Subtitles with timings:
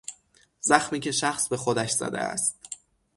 [0.61, 2.59] زخمی که شخص به خودش زده است